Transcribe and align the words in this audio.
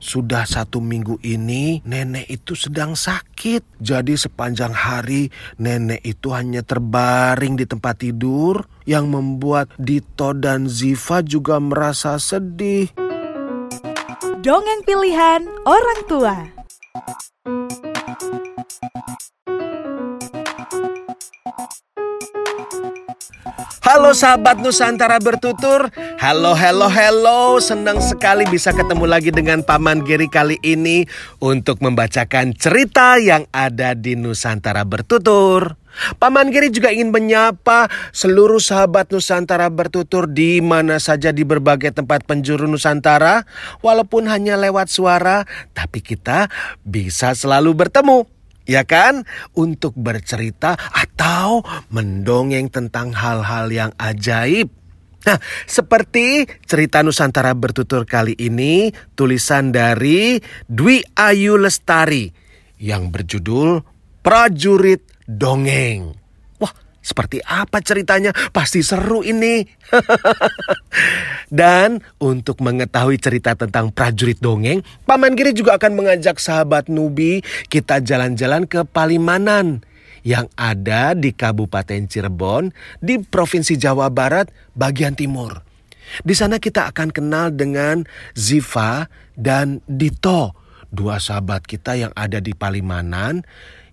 Sudah 0.00 0.48
satu 0.48 0.80
minggu 0.80 1.20
ini 1.20 1.84
nenek 1.84 2.24
itu 2.32 2.56
sedang 2.56 2.96
sakit. 2.96 3.84
Jadi 3.84 4.16
sepanjang 4.16 4.72
hari 4.72 5.28
nenek 5.60 6.00
itu 6.00 6.32
hanya 6.32 6.64
terbaring 6.64 7.60
di 7.60 7.68
tempat 7.68 8.00
tidur 8.00 8.64
yang 8.88 9.12
membuat 9.12 9.68
Dito 9.76 10.32
dan 10.32 10.72
Ziva 10.72 11.20
juga 11.20 11.60
merasa 11.60 12.16
sedih. 12.16 12.88
Dongeng 14.40 14.88
pilihan 14.88 15.44
orang 15.68 16.00
tua. 16.08 16.36
Halo 23.90 24.14
sahabat 24.14 24.62
Nusantara 24.62 25.18
bertutur. 25.18 25.90
Halo, 26.22 26.54
halo, 26.54 26.86
halo. 26.86 27.58
Senang 27.58 27.98
sekali 27.98 28.46
bisa 28.46 28.70
ketemu 28.70 29.02
lagi 29.02 29.34
dengan 29.34 29.66
Paman 29.66 30.06
Geri 30.06 30.30
kali 30.30 30.62
ini 30.62 31.10
Untuk 31.42 31.82
membacakan 31.82 32.54
cerita 32.54 33.18
yang 33.18 33.50
ada 33.50 33.98
di 33.98 34.14
Nusantara 34.14 34.86
bertutur. 34.86 35.74
Paman 36.22 36.54
Geri 36.54 36.70
juga 36.70 36.94
ingin 36.94 37.10
menyapa 37.10 37.90
seluruh 38.14 38.62
sahabat 38.62 39.10
Nusantara 39.10 39.66
bertutur 39.66 40.30
di 40.30 40.62
mana 40.62 41.02
saja 41.02 41.34
di 41.34 41.42
berbagai 41.42 41.90
tempat 41.90 42.22
penjuru 42.30 42.70
Nusantara. 42.70 43.42
Walaupun 43.82 44.30
hanya 44.30 44.54
lewat 44.54 44.86
suara, 44.86 45.42
tapi 45.74 45.98
kita 45.98 46.46
bisa 46.86 47.34
selalu 47.34 47.74
bertemu 47.74 48.22
ya 48.68 48.84
kan? 48.84 49.24
Untuk 49.56 49.96
bercerita 49.96 50.76
atau 50.76 51.64
mendongeng 51.88 52.68
tentang 52.68 53.16
hal-hal 53.16 53.72
yang 53.72 53.90
ajaib. 53.96 54.70
Nah, 55.20 55.36
seperti 55.68 56.48
cerita 56.64 57.04
Nusantara 57.04 57.52
bertutur 57.52 58.08
kali 58.08 58.32
ini, 58.40 58.88
tulisan 59.12 59.68
dari 59.68 60.40
Dwi 60.64 61.04
Ayu 61.12 61.60
Lestari 61.60 62.32
yang 62.80 63.12
berjudul 63.12 63.84
Prajurit 64.24 65.04
Dongeng. 65.28 66.19
Seperti 67.00 67.40
apa 67.40 67.80
ceritanya? 67.80 68.30
Pasti 68.52 68.84
seru 68.84 69.24
ini. 69.24 69.64
Dan 71.48 72.04
untuk 72.20 72.60
mengetahui 72.60 73.16
cerita 73.16 73.56
tentang 73.56 73.88
prajurit 73.88 74.36
dongeng, 74.36 74.84
Paman 75.08 75.32
Giri 75.32 75.56
juga 75.56 75.80
akan 75.80 75.96
mengajak 75.96 76.36
sahabat 76.36 76.92
Nubi 76.92 77.40
kita 77.72 78.04
jalan-jalan 78.04 78.68
ke 78.68 78.84
Palimanan 78.84 79.80
yang 80.20 80.52
ada 80.56 81.16
di 81.16 81.32
Kabupaten 81.32 82.04
Cirebon 82.04 82.76
di 83.00 83.16
Provinsi 83.24 83.80
Jawa 83.80 84.12
Barat 84.12 84.52
bagian 84.76 85.16
timur. 85.16 85.64
Di 86.20 86.34
sana 86.36 86.60
kita 86.60 86.90
akan 86.90 87.14
kenal 87.14 87.54
dengan 87.54 88.04
Ziva 88.34 89.06
dan 89.38 89.80
Dito, 89.86 90.52
dua 90.90 91.22
sahabat 91.22 91.64
kita 91.64 91.96
yang 91.96 92.12
ada 92.18 92.42
di 92.42 92.52
Palimanan 92.52 93.46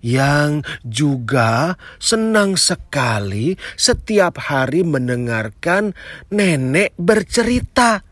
yang 0.08 0.64
juga 0.88 1.76
senang 2.00 2.56
sekali 2.56 3.60
setiap 3.76 4.40
hari 4.40 4.88
mendengarkan 4.88 5.92
nenek 6.32 6.96
bercerita. 6.96 8.08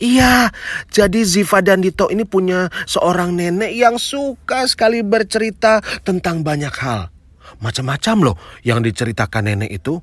Iya, 0.00 0.50
jadi 0.88 1.20
Ziva 1.22 1.60
dan 1.60 1.84
Dito 1.84 2.08
ini 2.08 2.24
punya 2.24 2.72
seorang 2.88 3.36
nenek 3.36 3.76
yang 3.76 4.00
suka 4.00 4.64
sekali 4.64 5.04
bercerita 5.04 5.84
tentang 6.02 6.40
banyak 6.40 6.74
hal. 6.80 7.12
Macam-macam 7.60 8.32
loh 8.32 8.36
yang 8.64 8.80
diceritakan 8.80 9.52
nenek 9.52 9.70
itu. 9.84 10.00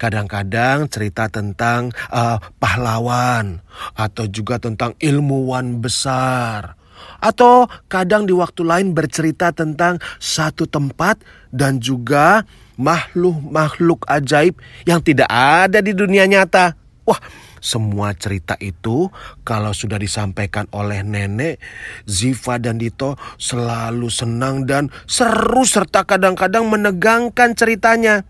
Kadang-kadang 0.00 0.88
cerita 0.88 1.28
tentang 1.28 1.92
uh, 2.08 2.40
pahlawan 2.56 3.60
atau 3.92 4.24
juga 4.24 4.56
tentang 4.56 4.96
ilmuwan 4.96 5.84
besar 5.84 6.80
atau 7.20 7.68
kadang 7.90 8.24
di 8.24 8.34
waktu 8.36 8.62
lain 8.66 8.92
bercerita 8.92 9.50
tentang 9.52 9.98
satu 10.20 10.68
tempat 10.68 11.20
dan 11.54 11.80
juga 11.80 12.44
makhluk-makhluk 12.76 14.04
ajaib 14.08 14.60
yang 14.84 15.00
tidak 15.00 15.28
ada 15.32 15.80
di 15.80 15.96
dunia 15.96 16.28
nyata. 16.28 16.76
Wah, 17.06 17.20
semua 17.62 18.12
cerita 18.14 18.54
itu 18.60 19.08
kalau 19.42 19.72
sudah 19.72 19.98
disampaikan 19.98 20.70
oleh 20.74 21.02
nenek, 21.02 21.58
Ziva 22.06 22.60
dan 22.60 22.78
Dito 22.78 23.18
selalu 23.40 24.06
senang 24.12 24.68
dan 24.68 24.92
seru 25.08 25.66
serta 25.66 26.06
kadang-kadang 26.06 26.68
menegangkan 26.68 27.58
ceritanya. 27.58 28.22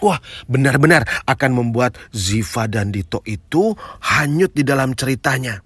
Wah, 0.00 0.16
benar-benar 0.48 1.04
akan 1.28 1.50
membuat 1.60 2.00
Ziva 2.12 2.64
dan 2.68 2.88
Dito 2.88 3.20
itu 3.28 3.76
hanyut 4.00 4.56
di 4.56 4.64
dalam 4.64 4.96
ceritanya. 4.96 5.60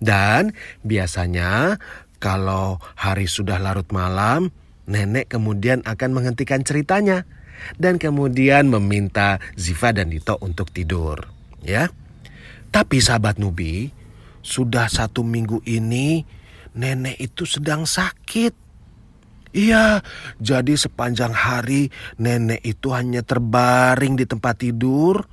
Dan 0.00 0.56
biasanya 0.80 1.76
kalau 2.20 2.80
hari 2.96 3.28
sudah 3.28 3.60
larut 3.60 3.88
malam, 3.92 4.48
nenek 4.88 5.32
kemudian 5.32 5.84
akan 5.84 6.10
menghentikan 6.16 6.64
ceritanya 6.64 7.28
dan 7.76 8.00
kemudian 8.00 8.72
meminta 8.72 9.36
Ziva 9.56 9.92
dan 9.92 10.08
Dito 10.08 10.40
untuk 10.40 10.72
tidur, 10.72 11.28
ya. 11.60 11.92
Tapi 12.70 12.96
sahabat 13.02 13.36
Nubi, 13.36 13.92
sudah 14.40 14.88
satu 14.88 15.20
minggu 15.20 15.60
ini 15.68 16.24
nenek 16.72 17.20
itu 17.20 17.44
sedang 17.44 17.84
sakit. 17.84 18.56
Iya, 19.50 20.06
jadi 20.38 20.78
sepanjang 20.78 21.34
hari 21.34 21.90
nenek 22.22 22.62
itu 22.62 22.94
hanya 22.94 23.26
terbaring 23.26 24.14
di 24.14 24.22
tempat 24.22 24.62
tidur 24.62 25.26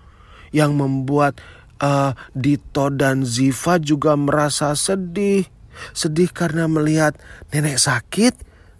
yang 0.49 0.73
membuat 0.73 1.37
uh, 1.81 2.11
Dito 2.33 2.89
dan 2.93 3.23
Ziva 3.23 3.77
juga 3.81 4.13
merasa 4.17 4.73
sedih. 4.73 5.45
Sedih 5.93 6.33
karena 6.33 6.65
melihat 6.65 7.13
nenek 7.53 7.77
sakit, 7.77 8.33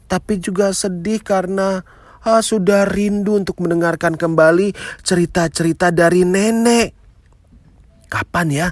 tapi 0.09 0.41
juga 0.41 0.74
sedih 0.74 1.22
karena 1.22 1.86
uh, 2.25 2.41
sudah 2.41 2.90
rindu 2.90 3.38
untuk 3.38 3.62
mendengarkan 3.62 4.18
kembali 4.18 4.74
cerita-cerita 5.06 5.94
dari 5.94 6.25
nenek. 6.25 6.97
Kapan 8.07 8.47
ya 8.50 8.68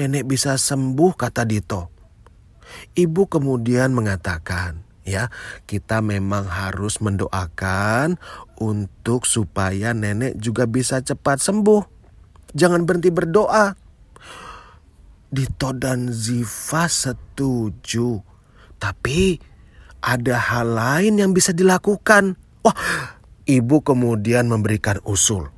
nenek 0.00 0.24
bisa 0.24 0.56
sembuh 0.56 1.12
kata 1.12 1.44
Dito. 1.44 1.92
Ibu 2.96 3.26
kemudian 3.26 3.92
mengatakan, 3.92 4.80
ya, 5.02 5.28
kita 5.66 6.00
memang 6.00 6.46
harus 6.46 7.02
mendoakan 7.02 8.16
untuk 8.56 9.26
supaya 9.26 9.92
nenek 9.92 10.38
juga 10.38 10.64
bisa 10.64 11.02
cepat 11.02 11.42
sembuh. 11.42 11.99
Jangan 12.54 12.86
berhenti 12.86 13.10
berdoa. 13.14 13.74
Dito 15.30 15.70
dan 15.70 16.10
Ziva 16.10 16.90
setuju. 16.90 18.18
Tapi 18.80 19.38
ada 20.02 20.36
hal 20.40 20.74
lain 20.74 21.20
yang 21.22 21.30
bisa 21.30 21.54
dilakukan. 21.54 22.34
Wah, 22.66 22.76
ibu 23.46 23.84
kemudian 23.84 24.50
memberikan 24.50 24.98
usul. 25.06 25.48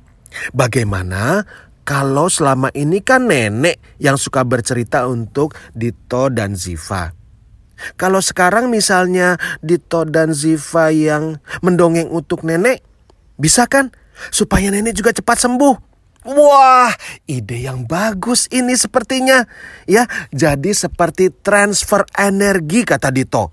Bagaimana 0.53 1.45
kalau 1.83 2.31
selama 2.31 2.71
ini 2.71 3.03
kan 3.03 3.27
nenek 3.27 3.81
yang 3.99 4.15
suka 4.15 4.47
bercerita 4.47 5.03
untuk 5.09 5.57
Dito 5.75 6.31
dan 6.31 6.55
Ziva. 6.55 7.11
Kalau 7.99 8.23
sekarang 8.23 8.71
misalnya 8.71 9.35
Dito 9.59 10.07
dan 10.07 10.31
Ziva 10.31 10.93
yang 10.93 11.43
mendongeng 11.59 12.07
untuk 12.07 12.47
nenek, 12.47 12.85
bisa 13.35 13.67
kan? 13.67 13.91
Supaya 14.31 14.71
nenek 14.71 14.95
juga 14.95 15.11
cepat 15.11 15.41
sembuh. 15.41 15.92
Wah, 16.23 16.91
ide 17.27 17.67
yang 17.67 17.83
bagus 17.83 18.47
ini 18.47 18.79
sepertinya. 18.79 19.43
Ya, 19.83 20.07
jadi 20.31 20.71
seperti 20.71 21.35
transfer 21.43 22.07
energi 22.15 22.87
kata 22.87 23.11
Dito. 23.11 23.51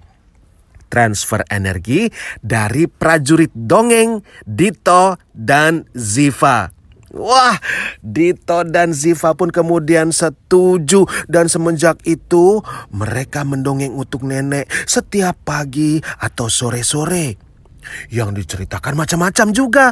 Transfer 0.90 1.42
energi 1.50 2.10
dari 2.42 2.86
prajurit 2.86 3.50
dongeng 3.54 4.22
Dito 4.46 5.18
dan 5.34 5.86
Ziva. 5.94 6.70
Wah, 7.10 7.58
Dito 7.98 8.62
dan 8.62 8.94
Ziva 8.94 9.34
pun 9.34 9.50
kemudian 9.50 10.14
setuju 10.14 11.10
dan 11.26 11.50
semenjak 11.50 11.98
itu 12.06 12.62
mereka 12.94 13.42
mendongeng 13.42 13.98
untuk 13.98 14.22
nenek 14.22 14.70
setiap 14.86 15.34
pagi 15.42 15.98
atau 16.22 16.46
sore-sore. 16.46 17.34
Yang 18.14 18.30
diceritakan 18.44 18.94
macam-macam 18.94 19.46
juga 19.50 19.86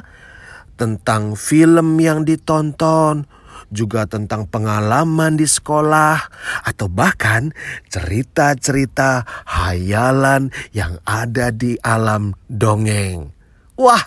tentang 0.79 1.35
film 1.35 1.99
yang 1.99 2.23
ditonton, 2.23 3.27
juga 3.69 4.07
tentang 4.07 4.47
pengalaman 4.49 5.35
di 5.35 5.45
sekolah, 5.45 6.17
atau 6.65 6.87
bahkan 6.87 7.53
cerita-cerita 7.91 9.27
hayalan 9.45 10.55
yang 10.73 11.03
ada 11.05 11.51
di 11.51 11.75
alam 11.83 12.33
dongeng. 12.49 13.29
Wah, 13.77 14.01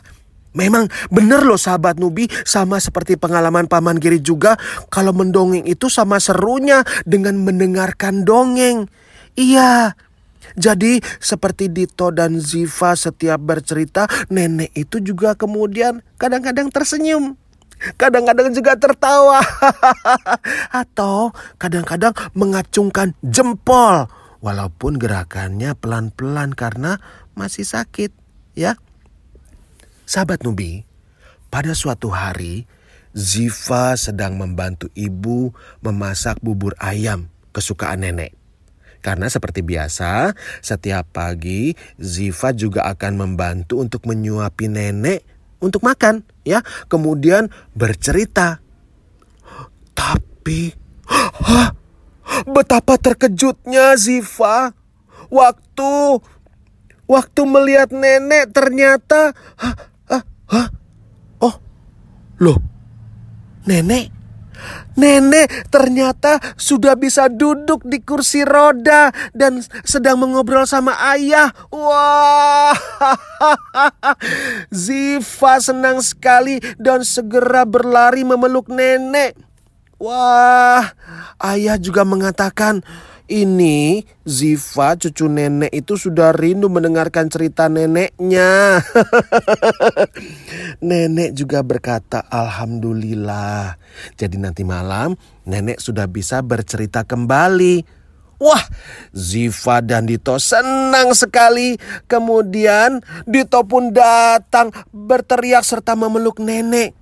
memang 0.57 0.88
benar 1.13 1.45
loh 1.45 1.59
sahabat 1.59 2.00
Nubi, 2.01 2.25
sama 2.47 2.81
seperti 2.81 3.19
pengalaman 3.19 3.69
Paman 3.69 4.01
Giri 4.01 4.24
juga, 4.24 4.57
kalau 4.89 5.13
mendongeng 5.13 5.67
itu 5.67 5.91
sama 5.91 6.17
serunya 6.17 6.81
dengan 7.06 7.38
mendengarkan 7.44 8.25
dongeng. 8.25 8.89
Iya, 9.38 9.95
jadi 10.56 11.00
seperti 11.19 11.71
Dito 11.71 12.12
dan 12.12 12.39
Ziva 12.39 12.95
setiap 12.98 13.39
bercerita, 13.39 14.07
nenek 14.27 14.71
itu 14.75 15.00
juga 15.00 15.36
kemudian 15.36 16.03
kadang-kadang 16.19 16.71
tersenyum. 16.71 17.39
Kadang-kadang 17.98 18.53
juga 18.53 18.77
tertawa. 18.77 19.42
Atau 20.81 21.33
kadang-kadang 21.57 22.13
mengacungkan 22.38 23.18
jempol. 23.25 24.09
walaupun 24.42 24.98
gerakannya 24.98 25.77
pelan-pelan 25.77 26.57
karena 26.57 26.98
masih 27.38 27.62
sakit, 27.62 28.09
ya. 28.57 28.74
Sahabat 30.09 30.42
Nubi, 30.42 30.81
pada 31.53 31.77
suatu 31.77 32.09
hari 32.09 32.65
Ziva 33.13 33.94
sedang 34.00 34.42
membantu 34.42 34.89
ibu 34.98 35.53
memasak 35.86 36.42
bubur 36.42 36.74
ayam 36.81 37.30
kesukaan 37.53 38.01
nenek. 38.01 38.40
Karena 39.01 39.27
seperti 39.27 39.65
biasa, 39.65 40.38
setiap 40.62 41.09
pagi 41.09 41.74
Ziva 41.98 42.53
juga 42.53 42.86
akan 42.86 43.18
membantu 43.18 43.81
untuk 43.81 44.06
menyuapi 44.06 44.69
nenek 44.69 45.25
untuk 45.57 45.81
makan, 45.81 46.21
ya. 46.45 46.62
Kemudian 46.86 47.50
bercerita. 47.74 48.62
Tapi, 49.98 50.74
hah, 51.42 51.74
betapa 52.45 52.98
terkejutnya 53.01 53.98
Ziva 53.98 54.74
waktu 55.30 56.21
waktu 57.09 57.42
melihat 57.44 57.89
nenek 57.92 58.53
ternyata, 58.56 59.33
hah, 59.59 59.75
hah, 60.09 60.24
hah, 60.50 60.68
oh, 61.44 61.56
loh, 62.39 62.57
nenek 63.65 64.20
Nenek 65.00 65.72
ternyata 65.72 66.38
sudah 66.60 67.00
bisa 67.00 67.31
duduk 67.31 67.88
di 67.88 68.04
kursi 68.04 68.44
roda 68.44 69.10
dan 69.31 69.63
sedang 69.88 70.19
mengobrol 70.19 70.68
sama 70.68 70.94
ayah. 71.16 71.50
Wah, 71.72 72.75
Ziva 74.84 75.58
senang 75.63 76.04
sekali 76.04 76.60
dan 76.75 77.08
segera 77.08 77.63
berlari 77.63 78.28
memeluk 78.28 78.68
nenek. 78.68 79.34
Wah, 80.02 80.98
ayah 81.38 81.78
juga 81.78 82.02
mengatakan, 82.02 82.81
ini 83.31 84.04
Ziva 84.28 85.00
cucu 85.00 85.31
nenek 85.31 85.72
itu 85.72 85.95
sudah 85.95 86.36
rindu 86.36 86.68
mendengarkan 86.68 87.31
cerita 87.31 87.72
neneknya. 87.72 88.83
nenek 90.92 91.31
juga 91.31 91.63
berkata 91.63 92.28
alhamdulillah. 92.28 93.80
Jadi 94.19 94.36
nanti 94.36 94.68
malam 94.68 95.16
nenek 95.48 95.80
sudah 95.80 96.06
bisa 96.12 96.44
bercerita 96.44 97.07
kembali. 97.07 98.04
Wah, 98.42 98.66
Ziva 99.13 99.80
dan 99.86 100.10
Dito 100.10 100.36
senang 100.42 101.13
sekali. 101.13 101.77
Kemudian 102.10 103.00
Dito 103.24 103.63
pun 103.63 103.94
datang 103.95 104.74
berteriak 104.89 105.63
serta 105.63 105.94
memeluk 105.95 106.42
nenek. 106.42 106.98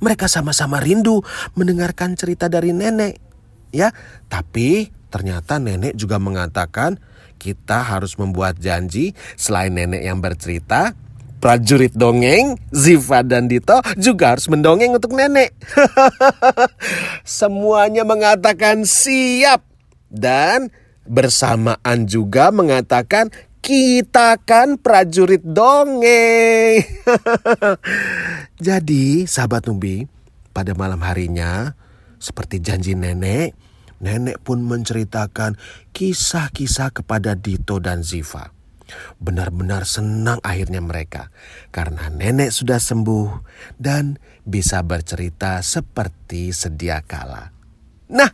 Mereka 0.00 0.30
sama-sama 0.30 0.80
rindu 0.80 1.20
mendengarkan 1.58 2.16
cerita 2.16 2.48
dari 2.48 2.72
nenek. 2.72 3.20
Ya, 3.74 3.90
tapi 4.30 4.99
Ternyata 5.10 5.58
nenek 5.58 5.98
juga 5.98 6.22
mengatakan 6.22 7.02
kita 7.40 7.82
harus 7.82 8.14
membuat 8.14 8.56
janji 8.62 9.12
selain 9.34 9.74
nenek 9.74 10.06
yang 10.06 10.22
bercerita, 10.22 10.94
prajurit 11.40 11.96
dongeng, 11.96 12.54
Ziva 12.70 13.24
dan 13.24 13.48
Dito 13.48 13.80
juga 13.96 14.36
harus 14.36 14.46
mendongeng 14.46 14.94
untuk 14.94 15.16
nenek. 15.16 15.56
Semuanya 17.24 18.04
mengatakan 18.04 18.84
siap 18.84 19.64
dan 20.12 20.68
bersamaan 21.08 22.04
juga 22.06 22.52
mengatakan 22.52 23.32
kita 23.64 24.36
kan 24.44 24.76
prajurit 24.76 25.42
dongeng. 25.42 26.84
Jadi 28.66 29.24
sahabat 29.24 29.68
Nubi, 29.68 30.04
pada 30.52 30.76
malam 30.76 31.00
harinya 31.04 31.72
seperti 32.20 32.60
janji 32.60 32.92
nenek, 32.92 33.56
nenek 34.00 34.40
pun 34.40 34.64
menceritakan 34.64 35.60
kisah-kisah 35.92 36.90
kepada 36.90 37.36
Dito 37.36 37.78
dan 37.78 38.02
Ziva. 38.02 38.50
Benar-benar 39.22 39.86
senang 39.86 40.42
akhirnya 40.42 40.82
mereka 40.82 41.30
karena 41.70 42.10
nenek 42.10 42.50
sudah 42.50 42.82
sembuh 42.82 43.46
dan 43.78 44.18
bisa 44.42 44.82
bercerita 44.82 45.62
seperti 45.62 46.50
sedia 46.50 46.98
kala. 46.98 47.54
Nah, 48.10 48.26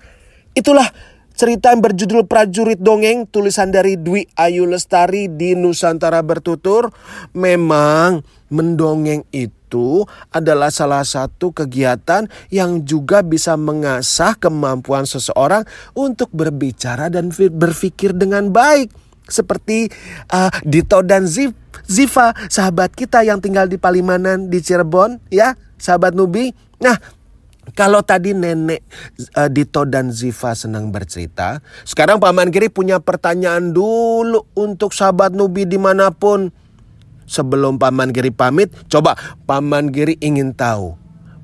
itulah 0.56 0.88
cerita 1.36 1.76
yang 1.76 1.84
berjudul 1.84 2.24
Prajurit 2.24 2.80
Dongeng 2.80 3.28
tulisan 3.28 3.68
dari 3.68 4.00
Dwi 4.00 4.24
Ayu 4.40 4.64
Lestari 4.64 5.28
di 5.28 5.52
Nusantara 5.52 6.24
Bertutur. 6.24 6.88
Memang 7.36 8.24
mendongeng 8.48 9.28
itu 9.36 9.55
itu 9.66 10.06
adalah 10.30 10.70
salah 10.70 11.02
satu 11.02 11.50
kegiatan 11.50 12.30
yang 12.54 12.86
juga 12.86 13.26
bisa 13.26 13.58
mengasah 13.58 14.38
kemampuan 14.38 15.02
seseorang 15.02 15.66
untuk 15.98 16.30
berbicara 16.30 17.10
dan 17.10 17.34
berpikir 17.34 18.14
dengan 18.14 18.54
baik. 18.54 18.94
Seperti 19.26 19.90
uh, 20.30 20.46
Dito 20.62 21.02
dan 21.02 21.26
Zif, 21.26 21.50
Ziva, 21.82 22.30
sahabat 22.46 22.94
kita 22.94 23.26
yang 23.26 23.42
tinggal 23.42 23.66
di 23.66 23.74
Palimanan 23.74 24.46
di 24.46 24.62
Cirebon, 24.62 25.18
ya, 25.34 25.58
sahabat 25.82 26.14
Nubi. 26.14 26.54
Nah, 26.78 26.94
kalau 27.74 28.06
tadi 28.06 28.30
nenek 28.38 28.86
uh, 29.34 29.50
Dito 29.50 29.82
dan 29.82 30.14
Ziva 30.14 30.54
senang 30.54 30.94
bercerita, 30.94 31.58
sekarang 31.82 32.22
Paman 32.22 32.54
Kiri 32.54 32.70
punya 32.70 33.02
pertanyaan 33.02 33.74
dulu 33.74 34.46
untuk 34.54 34.94
sahabat 34.94 35.34
Nubi 35.34 35.66
di 35.66 35.74
mana 35.74 36.14
pun 36.14 36.54
sebelum 37.26 37.76
Paman 37.76 38.14
Giri 38.14 38.32
pamit, 38.32 38.72
coba 38.88 39.18
Paman 39.44 39.92
Giri 39.92 40.16
ingin 40.22 40.56
tahu. 40.56 40.96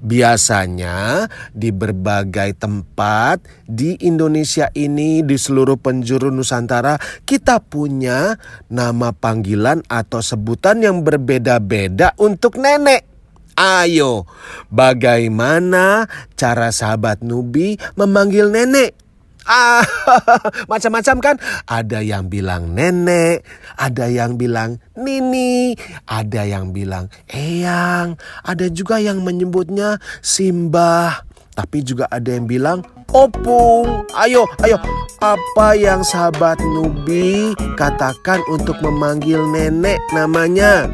Biasanya 0.03 1.31
di 1.55 1.71
berbagai 1.71 2.59
tempat 2.59 3.39
di 3.71 3.95
Indonesia 4.03 4.67
ini 4.75 5.23
di 5.23 5.39
seluruh 5.39 5.79
penjuru 5.79 6.35
Nusantara 6.35 6.99
kita 7.23 7.63
punya 7.63 8.35
nama 8.67 9.15
panggilan 9.15 9.87
atau 9.87 10.19
sebutan 10.19 10.83
yang 10.83 11.07
berbeda-beda 11.07 12.19
untuk 12.19 12.59
nenek. 12.59 13.07
Ayo, 13.55 14.27
bagaimana 14.75 16.11
cara 16.35 16.75
sahabat 16.75 17.23
Nubi 17.23 17.79
memanggil 17.95 18.51
nenek? 18.51 18.99
Ah, 19.47 19.83
macam-macam 20.71 21.17
kan? 21.19 21.37
Ada 21.67 22.03
yang 22.03 22.31
bilang 22.31 22.75
nenek, 22.75 23.43
ada 23.75 24.07
yang 24.07 24.39
bilang 24.39 24.79
nini, 24.95 25.75
ada 26.07 26.47
yang 26.47 26.71
bilang 26.71 27.11
eyang, 27.31 28.15
ada 28.47 28.67
juga 28.71 29.03
yang 29.03 29.27
menyebutnya 29.27 29.99
simbah, 30.23 31.27
tapi 31.53 31.83
juga 31.83 32.07
ada 32.09 32.31
yang 32.31 32.47
bilang 32.47 32.87
opung. 33.11 34.07
Ayo, 34.15 34.47
ayo, 34.63 34.79
apa 35.21 35.75
yang 35.75 36.07
sahabat 36.07 36.63
Nubi 36.63 37.53
katakan 37.75 38.41
untuk 38.49 38.79
memanggil 38.81 39.43
nenek 39.51 39.99
namanya? 40.15 40.87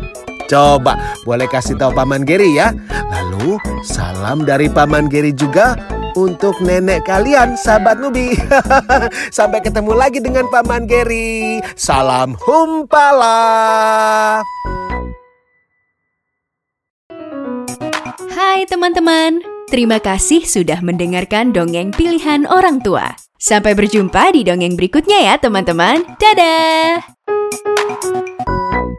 Coba 0.49 0.97
boleh 1.29 1.45
kasih 1.45 1.77
tahu 1.77 1.93
Paman 1.93 2.25
Geri 2.25 2.57
ya. 2.57 2.73
Lalu 3.13 3.61
salam 3.85 4.49
dari 4.49 4.73
Paman 4.73 5.13
Geri 5.13 5.37
juga 5.37 5.77
untuk 6.19 6.59
nenek 6.59 7.07
kalian, 7.07 7.55
sahabat 7.55 8.03
Nubi. 8.03 8.35
Sampai 9.37 9.63
ketemu 9.63 9.95
lagi 9.95 10.19
dengan 10.19 10.51
Paman 10.51 10.91
Geri. 10.91 11.63
Salam 11.79 12.35
humpala. 12.43 13.39
Hai 18.35 18.67
teman-teman, 18.67 19.39
terima 19.71 20.03
kasih 20.03 20.43
sudah 20.43 20.83
mendengarkan 20.83 21.55
dongeng 21.55 21.95
pilihan 21.95 22.51
orang 22.51 22.83
tua. 22.83 23.15
Sampai 23.39 23.79
berjumpa 23.79 24.35
di 24.35 24.43
dongeng 24.43 24.75
berikutnya 24.75 25.23
ya 25.23 25.35
teman-teman. 25.39 26.03
Dadah! 26.19 28.28